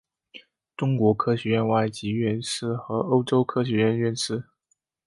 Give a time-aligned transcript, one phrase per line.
[0.75, 4.45] 中国科学院外籍院士和欧洲科学院院士。